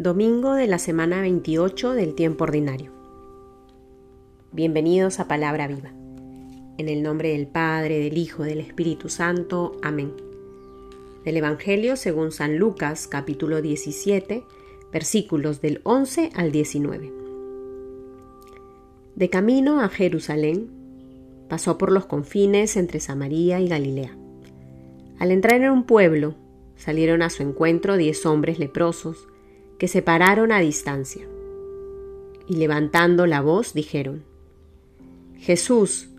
Domingo 0.00 0.54
de 0.54 0.66
la 0.66 0.78
semana 0.78 1.20
28 1.20 1.92
del 1.92 2.14
tiempo 2.14 2.44
ordinario. 2.44 2.90
Bienvenidos 4.50 5.20
a 5.20 5.28
Palabra 5.28 5.68
Viva. 5.68 5.90
En 6.78 6.88
el 6.88 7.02
nombre 7.02 7.32
del 7.32 7.46
Padre, 7.46 7.98
del 7.98 8.16
Hijo, 8.16 8.42
del 8.42 8.60
Espíritu 8.60 9.10
Santo. 9.10 9.76
Amén. 9.82 10.14
Del 11.26 11.36
Evangelio 11.36 11.96
según 11.96 12.32
San 12.32 12.56
Lucas, 12.56 13.08
capítulo 13.08 13.60
17, 13.60 14.42
versículos 14.90 15.60
del 15.60 15.82
11 15.84 16.30
al 16.34 16.50
19. 16.50 17.12
De 19.16 19.28
camino 19.28 19.82
a 19.82 19.90
Jerusalén, 19.90 20.70
pasó 21.50 21.76
por 21.76 21.92
los 21.92 22.06
confines 22.06 22.78
entre 22.78 23.00
Samaria 23.00 23.60
y 23.60 23.68
Galilea. 23.68 24.16
Al 25.18 25.30
entrar 25.30 25.60
en 25.60 25.70
un 25.70 25.84
pueblo, 25.84 26.36
salieron 26.76 27.20
a 27.20 27.28
su 27.28 27.42
encuentro 27.42 27.98
diez 27.98 28.24
hombres 28.24 28.58
leprosos, 28.58 29.26
que 29.80 29.88
se 29.88 30.02
pararon 30.02 30.52
a 30.52 30.60
distancia. 30.60 31.26
Y 32.46 32.56
levantando 32.56 33.26
la 33.26 33.40
voz 33.40 33.72
dijeron, 33.72 34.24
Jesús, 35.38 36.10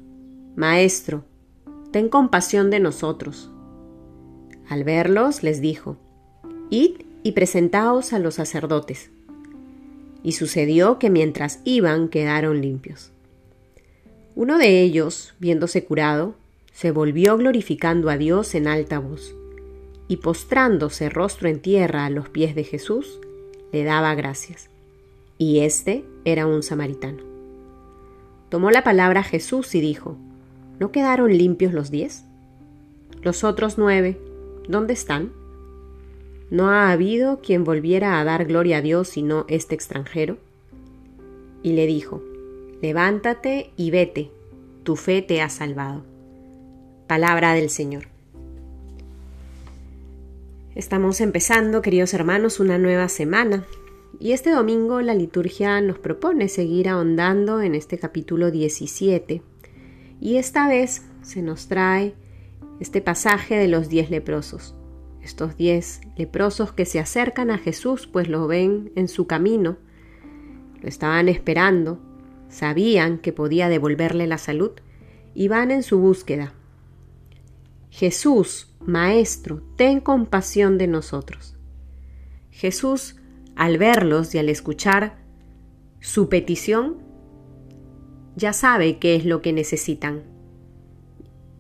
Maestro, 0.56 1.24
ten 1.92 2.10
compasión 2.10 2.72
de 2.72 2.80
nosotros. 2.80 3.52
Al 4.68 4.84
verlos 4.84 5.44
les 5.44 5.62
dijo, 5.62 5.98
Id 6.72 7.02
y 7.22 7.34
presentaos 7.34 8.14
a 8.14 8.20
los 8.20 8.34
sacerdotes. 8.34 9.12
Y 10.24 10.32
sucedió 10.32 10.98
que 10.98 11.12
mientras 11.12 11.60
iban 11.64 12.10
quedaron 12.10 12.62
limpios. 12.62 13.12
Uno 14.34 14.58
de 14.58 14.82
ellos, 14.82 15.36
viéndose 15.38 15.86
curado, 15.86 16.34
se 16.74 16.90
volvió 16.90 17.38
glorificando 17.38 18.10
a 18.10 18.18
Dios 18.18 18.56
en 18.56 18.68
alta 18.68 18.98
voz, 18.98 19.36
y 20.08 20.18
postrándose 20.18 21.10
rostro 21.10 21.48
en 21.48 21.60
tierra 21.60 22.06
a 22.06 22.10
los 22.10 22.28
pies 22.28 22.56
de 22.56 22.64
Jesús, 22.64 23.20
le 23.72 23.84
daba 23.84 24.16
gracias. 24.16 24.70
Y 25.38 25.60
este 25.60 26.06
era 26.26 26.46
un 26.46 26.64
samaritano. 26.64 27.24
Tomó 28.50 28.70
la 28.70 28.84
palabra 28.84 29.24
Jesús 29.24 29.74
y 29.76 29.82
dijo, 29.82 30.18
¿no 30.80 30.92
quedaron 30.92 31.36
limpios 31.38 31.74
los 31.74 31.90
diez? 31.90 32.26
Los 33.22 33.44
otros 33.44 33.78
nueve, 33.78 34.20
¿dónde 34.68 34.94
están? 34.94 35.32
¿No 36.50 36.70
ha 36.70 36.92
habido 36.92 37.40
quien 37.40 37.64
volviera 37.64 38.20
a 38.20 38.24
dar 38.26 38.46
gloria 38.46 38.78
a 38.78 38.82
Dios 38.82 39.08
sino 39.08 39.46
este 39.48 39.74
extranjero? 39.74 40.38
Y 41.64 41.74
le 41.74 41.88
dijo, 41.88 42.22
levántate 42.82 43.72
y 43.78 43.90
vete, 43.90 44.32
tu 44.84 44.98
fe 44.98 45.22
te 45.22 45.42
ha 45.42 45.50
salvado. 45.50 46.04
Palabra 47.08 47.54
del 47.54 47.70
Señor. 47.70 48.11
Estamos 50.74 51.20
empezando, 51.20 51.82
queridos 51.82 52.14
hermanos, 52.14 52.62
una 52.62 52.78
nueva 52.78 53.10
semana 53.10 53.66
y 54.22 54.32
este 54.32 54.52
domingo 54.52 55.02
la 55.02 55.14
liturgia 55.14 55.82
nos 55.82 56.00
propone 56.00 56.48
seguir 56.48 56.88
ahondando 56.88 57.62
en 57.62 57.76
este 57.76 58.00
capítulo 58.00 58.52
17 58.52 59.42
y 60.22 60.38
esta 60.38 60.70
vez 60.70 61.04
se 61.24 61.42
nos 61.42 61.68
trae 61.68 62.16
este 62.80 63.02
pasaje 63.02 63.56
de 63.56 63.68
los 63.68 63.90
diez 63.90 64.10
leprosos. 64.10 64.74
Estos 65.22 65.58
diez 65.58 66.00
leprosos 66.16 66.72
que 66.72 66.86
se 66.86 67.00
acercan 67.00 67.52
a 67.52 67.58
Jesús 67.58 68.08
pues 68.08 68.30
lo 68.30 68.48
ven 68.48 68.94
en 68.96 69.10
su 69.10 69.28
camino, 69.28 69.76
lo 70.82 70.88
estaban 70.88 71.28
esperando, 71.28 72.00
sabían 72.48 73.18
que 73.18 73.34
podía 73.34 73.68
devolverle 73.68 74.26
la 74.26 74.38
salud 74.38 74.72
y 75.34 75.50
van 75.50 75.70
en 75.70 75.84
su 75.84 76.00
búsqueda. 76.00 76.54
Jesús 77.92 78.74
Maestro, 78.80 79.62
ten 79.76 80.00
compasión 80.00 80.80
de 80.80 80.88
nosotros. 80.88 81.56
Jesús, 82.50 83.18
al 83.56 83.78
verlos 83.78 84.34
y 84.34 84.40
al 84.40 84.50
escuchar 84.50 85.18
su 86.00 86.30
petición, 86.30 86.98
ya 88.36 88.54
sabe 88.54 88.98
qué 88.98 89.16
es 89.16 89.26
lo 89.26 89.42
que 89.42 89.54
necesitan 89.54 90.24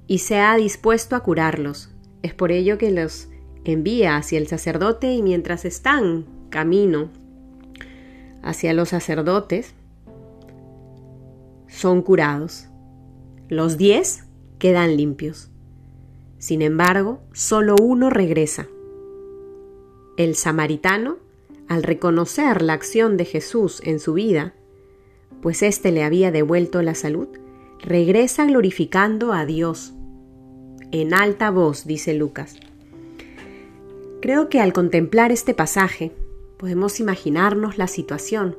y 0.07 0.19
se 0.19 0.39
ha 0.39 0.55
dispuesto 0.55 1.15
a 1.15 1.19
curarlos. 1.19 1.91
Es 2.23 2.33
por 2.33 2.51
ello 2.51 2.77
que 2.77 2.91
los 2.91 3.27
envía 3.63 4.15
hacia 4.17 4.39
el 4.39 4.47
sacerdote 4.47 5.13
y 5.13 5.21
mientras 5.21 5.65
están 5.65 6.25
camino 6.49 7.09
hacia 8.41 8.73
los 8.73 8.89
sacerdotes, 8.89 9.75
son 11.67 12.01
curados. 12.01 12.67
Los 13.47 13.77
diez 13.77 14.23
quedan 14.59 14.97
limpios. 14.97 15.50
Sin 16.41 16.63
embargo, 16.63 17.19
solo 17.33 17.75
uno 17.79 18.09
regresa. 18.09 18.67
El 20.17 20.33
samaritano, 20.33 21.17
al 21.67 21.83
reconocer 21.83 22.63
la 22.63 22.73
acción 22.73 23.15
de 23.15 23.25
Jesús 23.25 23.79
en 23.85 23.99
su 23.99 24.13
vida, 24.13 24.55
pues 25.43 25.61
éste 25.61 25.91
le 25.91 26.03
había 26.03 26.31
devuelto 26.31 26.81
la 26.81 26.95
salud, 26.95 27.27
regresa 27.79 28.45
glorificando 28.45 29.33
a 29.33 29.45
Dios. 29.45 29.93
En 30.91 31.13
alta 31.13 31.51
voz, 31.51 31.85
dice 31.85 32.15
Lucas. 32.15 32.55
Creo 34.19 34.49
que 34.49 34.59
al 34.59 34.73
contemplar 34.73 35.31
este 35.31 35.53
pasaje 35.53 36.11
podemos 36.57 36.99
imaginarnos 36.99 37.77
la 37.77 37.85
situación 37.85 38.57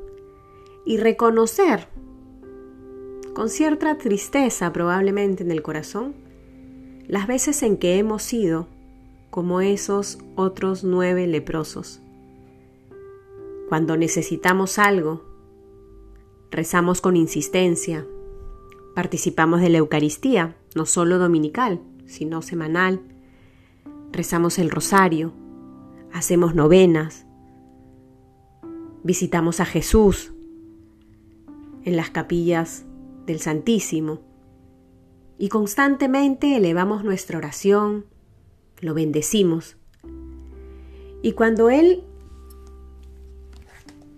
y 0.86 0.98
reconocer, 0.98 1.88
con 3.34 3.48
cierta 3.48 3.98
tristeza 3.98 4.72
probablemente 4.72 5.42
en 5.42 5.50
el 5.50 5.62
corazón, 5.62 6.14
las 7.12 7.26
veces 7.26 7.62
en 7.62 7.76
que 7.76 7.98
hemos 7.98 8.22
sido 8.22 8.68
como 9.28 9.60
esos 9.60 10.16
otros 10.34 10.82
nueve 10.82 11.26
leprosos. 11.26 12.00
Cuando 13.68 13.98
necesitamos 13.98 14.78
algo, 14.78 15.22
rezamos 16.50 17.02
con 17.02 17.16
insistencia, 17.16 18.06
participamos 18.94 19.60
de 19.60 19.68
la 19.68 19.76
Eucaristía, 19.76 20.56
no 20.74 20.86
solo 20.86 21.18
dominical, 21.18 21.82
sino 22.06 22.40
semanal, 22.40 23.02
rezamos 24.10 24.58
el 24.58 24.70
rosario, 24.70 25.34
hacemos 26.14 26.54
novenas, 26.54 27.26
visitamos 29.02 29.60
a 29.60 29.66
Jesús 29.66 30.32
en 31.84 31.94
las 31.94 32.08
capillas 32.08 32.86
del 33.26 33.38
Santísimo, 33.38 34.20
y 35.38 35.48
constantemente 35.48 36.56
elevamos 36.56 37.04
nuestra 37.04 37.38
oración, 37.38 38.06
lo 38.80 38.94
bendecimos. 38.94 39.76
Y 41.22 41.32
cuando 41.32 41.70
Él 41.70 42.04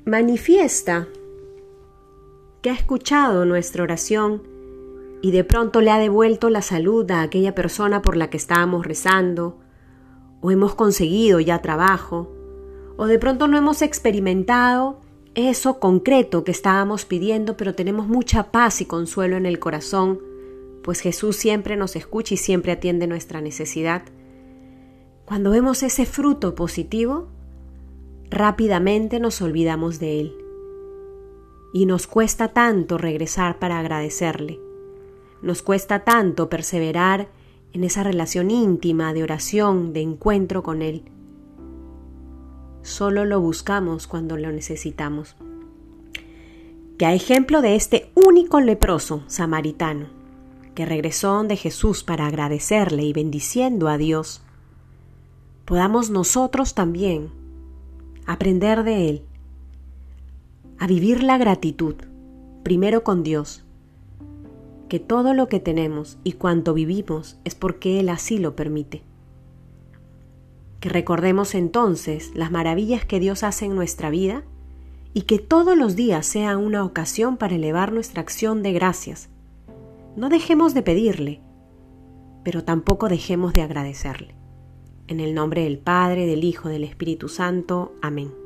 manifiesta 0.05 1.09
que 2.63 2.71
ha 2.71 2.75
escuchado 2.75 3.45
nuestra 3.45 3.83
oración 3.83 4.43
y 5.23 5.31
de 5.31 5.45
pronto 5.45 5.81
le 5.81 5.91
ha 5.91 5.99
devuelto 5.99 6.51
la 6.51 6.63
salud 6.63 7.11
a 7.11 7.23
aquella 7.23 7.55
persona 7.55 8.03
por 8.03 8.17
la 8.17 8.29
que 8.29 8.37
estábamos 8.37 8.87
rezando, 8.87 9.59
o 10.41 10.51
hemos 10.51 10.75
conseguido 10.75 11.41
ya 11.41 11.63
trabajo, 11.63 12.31
o 12.97 13.07
de 13.07 13.19
pronto 13.19 13.49
no 13.49 13.57
hemos 13.57 13.81
experimentado 13.81 15.01
eso 15.35 15.81
concreto 15.81 16.45
que 16.45 16.53
estábamos 16.53 17.07
pidiendo, 17.07 17.57
pero 17.57 17.75
tenemos 17.75 18.07
mucha 18.07 18.53
paz 18.53 18.81
y 18.81 18.85
consuelo 18.85 19.37
en 19.37 19.47
el 19.47 19.59
corazón, 19.59 20.21
pues 20.85 21.01
Jesús 21.01 21.37
siempre 21.37 21.77
nos 21.77 21.97
escucha 21.97 22.35
y 22.35 22.37
siempre 22.37 22.71
atiende 22.71 23.07
nuestra 23.07 23.41
necesidad. 23.41 24.03
Cuando 25.25 25.51
vemos 25.51 25.83
ese 25.83 26.05
fruto 26.05 26.55
positivo, 26.55 27.29
rápidamente 28.29 29.19
nos 29.19 29.41
olvidamos 29.41 29.99
de 29.99 30.21
Él. 30.21 30.37
Y 31.73 31.87
nos 31.87 32.07
cuesta 32.07 32.49
tanto 32.49 32.99
regresar 32.99 33.59
para 33.59 33.79
agradecerle. 33.79 34.61
Nos 35.41 35.63
cuesta 35.63 36.05
tanto 36.05 36.51
perseverar 36.51 37.29
en 37.73 37.83
esa 37.83 38.03
relación 38.03 38.51
íntima 38.51 39.15
de 39.15 39.23
oración, 39.23 39.95
de 39.95 40.03
encuentro 40.03 40.63
con 40.63 40.83
Él. 40.83 41.05
Solo 42.83 43.25
lo 43.25 43.41
buscamos 43.41 44.07
cuando 44.07 44.37
lo 44.37 44.53
necesitamos. 44.53 45.35
Que 46.99 47.07
a 47.07 47.15
ejemplo 47.15 47.63
de 47.63 47.75
este 47.75 48.13
único 48.15 48.61
leproso 48.61 49.25
samaritano, 49.27 50.14
que 50.75 50.85
regresó 50.85 51.43
de 51.45 51.57
Jesús 51.57 52.05
para 52.05 52.27
agradecerle 52.27 53.05
y 53.05 53.13
bendiciendo 53.13 53.89
a 53.89 53.97
Dios, 53.97 54.43
podamos 55.65 56.11
nosotros 56.11 56.75
también 56.75 57.31
aprender 58.27 58.83
de 58.85 59.09
Él, 59.09 59.23
a 60.79 60.87
vivir 60.87 61.23
la 61.23 61.39
gratitud, 61.39 61.95
primero 62.63 63.05
con 63.05 63.23
Dios, 63.23 63.65
que 64.89 64.99
todo 64.99 65.33
lo 65.33 65.49
que 65.49 65.61
tenemos 65.61 66.19
y 66.25 66.33
cuanto 66.33 66.75
vivimos 66.75 67.39
es 67.45 67.55
porque 67.55 68.01
Él 68.01 68.09
así 68.09 68.39
lo 68.39 68.55
permite. 68.55 69.03
Que 70.81 70.89
recordemos 70.89 71.55
entonces 71.55 72.33
las 72.35 72.51
maravillas 72.51 73.05
que 73.05 73.21
Dios 73.21 73.43
hace 73.43 73.65
en 73.67 73.75
nuestra 73.75 74.11
vida 74.11 74.43
y 75.15 75.23
que 75.23 75.39
todos 75.39 75.79
los 75.79 75.97
días 75.97 76.27
sea 76.27 76.59
una 76.59 76.85
ocasión 76.85 77.37
para 77.37 77.55
elevar 77.55 77.93
nuestra 77.93 78.21
acción 78.21 78.63
de 78.63 78.73
gracias 78.73 79.31
no 80.17 80.29
dejemos 80.29 80.75
de 80.75 80.83
pedirle, 80.83 81.43
pero 82.45 82.65
tampoco 82.65 83.09
dejemos 83.09 83.53
de 83.53 83.63
agradecerle. 83.63 84.37
En 85.07 85.21
el 85.21 85.35
nombre 85.35 85.65
del 85.65 85.79
Padre, 85.79 86.27
del 86.27 86.45
Hijo, 86.45 86.69
del 86.69 86.85
Espíritu 86.85 87.29
Santo. 87.29 87.95
Amén. 88.01 88.44